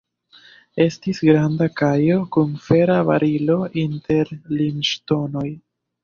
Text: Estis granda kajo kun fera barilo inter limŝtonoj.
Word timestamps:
Estis 0.83 1.17
granda 1.25 1.65
kajo 1.81 2.15
kun 2.35 2.55
fera 2.67 2.95
barilo 3.09 3.57
inter 3.83 4.33
limŝtonoj. 4.61 5.45